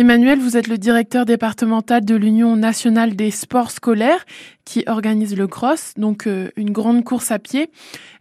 [0.00, 4.24] Emmanuel, vous êtes le directeur départemental de l'Union nationale des sports scolaires
[4.64, 7.68] qui organise le cross, donc euh, une grande course à pied.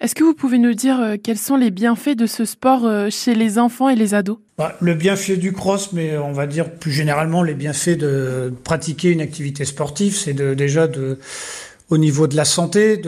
[0.00, 3.10] Est-ce que vous pouvez nous dire euh, quels sont les bienfaits de ce sport euh,
[3.10, 4.38] chez les enfants et les ados?
[4.58, 9.12] Bah, Le bienfait du cross, mais on va dire plus généralement les bienfaits de pratiquer
[9.12, 10.88] une activité sportive, c'est déjà
[11.90, 13.00] au niveau de la santé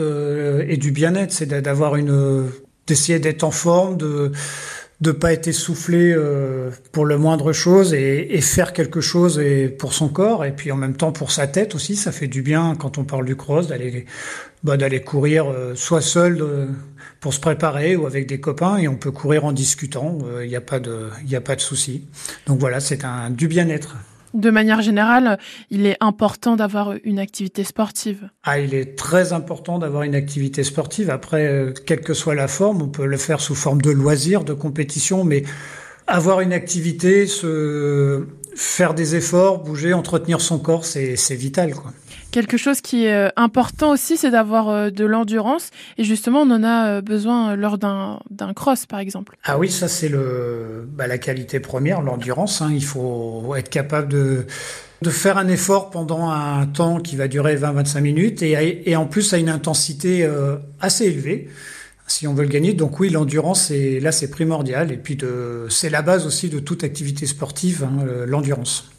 [0.69, 2.45] et du bien-être, c'est d'avoir une,
[2.87, 4.31] d'essayer d'être en forme, de
[5.01, 9.67] de pas être essoufflé euh, pour le moindre chose et, et, faire quelque chose et
[9.67, 12.43] pour son corps et puis en même temps pour sa tête aussi ça fait du
[12.43, 14.05] bien quand on parle du cross d'aller
[14.63, 16.67] bah, d'aller courir euh, soit seul euh,
[17.19, 20.55] pour se préparer ou avec des copains et on peut courir en discutant il n'y
[20.55, 22.05] a pas de il a pas de souci.
[22.45, 23.95] Donc voilà c'est un du bien-être
[24.33, 25.37] de manière générale,
[25.69, 28.29] il est important d'avoir une activité sportive.
[28.43, 31.09] Ah, il est très important d'avoir une activité sportive.
[31.09, 34.43] Après, euh, quelle que soit la forme, on peut le faire sous forme de loisir,
[34.43, 35.43] de compétition, mais
[36.07, 41.91] avoir une activité, se faire des efforts, bouger, entretenir son corps, c'est vital, quoi.
[42.31, 45.69] Quelque chose qui est euh, important aussi, c'est d'avoir euh, de l'endurance.
[45.97, 48.19] Et justement, on en a besoin lors d'un
[48.55, 49.35] cross, par exemple.
[49.43, 50.60] Ah oui, ça c'est le
[51.01, 52.61] bah, la qualité première, l'endurance.
[52.61, 52.71] Hein.
[52.73, 54.45] Il faut être capable de
[55.01, 59.07] de faire un effort pendant un temps qui va durer 20-25 minutes et, et, en
[59.07, 60.29] plus à une intensité
[60.79, 61.49] assez élevée
[62.05, 62.73] si on veut le gagner.
[62.73, 64.91] Donc oui, l'endurance, là, c'est primordial.
[64.91, 65.17] Et puis,
[65.69, 68.91] c'est la base aussi de toute activité sportive, hein, l'endurance.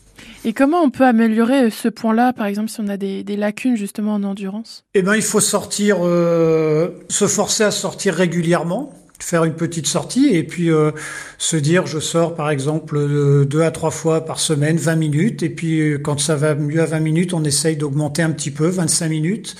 [0.44, 4.14] Et comment on peut améliorer ce point-là, par exemple, si on a des, lacunes justement
[4.14, 4.84] en endurance?
[4.94, 8.92] Eh ben, il faut sortir, euh, se forcer à sortir régulièrement,
[9.22, 10.90] faire une petite sortie et puis euh,
[11.38, 15.50] se dire, je sors par exemple deux à trois fois par semaine, 20 minutes, et
[15.50, 18.68] puis euh, quand ça va mieux à 20 minutes, on essaye d'augmenter un petit peu,
[18.68, 19.56] 25 minutes.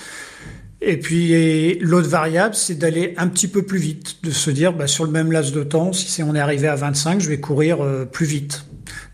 [0.81, 4.87] Et puis l'autre variable, c'est d'aller un petit peu plus vite, de se dire bah,
[4.87, 7.77] sur le même laps de temps, si on est arrivé à 25, je vais courir
[8.11, 8.65] plus vite.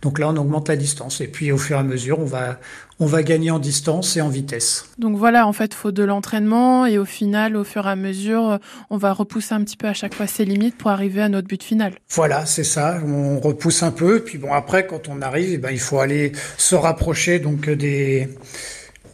[0.02, 1.22] Donc là, on augmente la distance.
[1.22, 2.59] Et puis, au fur et à mesure, on va,
[3.00, 4.86] on va gagner en distance et en vitesse.
[4.97, 6.86] Donc voilà, en fait, il faut de l'entraînement.
[6.86, 8.59] Et au final, au fur et à mesure,
[8.90, 11.47] on va repousser un petit peu à chaque fois ses limites pour arriver à notre
[11.47, 11.94] but final.
[12.09, 13.01] Voilà, c'est ça.
[13.06, 14.22] On repousse un peu.
[14.22, 18.29] Puis bon, après, quand on arrive, eh ben, il faut aller se rapprocher donc des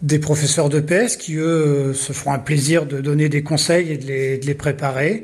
[0.02, 3.98] des professeurs de PS qui, eux, se feront un plaisir de donner des conseils et
[3.98, 5.24] de les, de les préparer.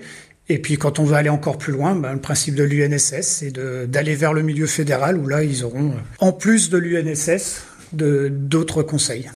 [0.51, 3.53] Et puis quand on veut aller encore plus loin, ben, le principe de l'UNSS, c'est
[3.89, 7.63] d'aller vers le milieu fédéral où là, ils auront, en plus de l'UNSS,
[7.93, 9.29] d'autres conseils.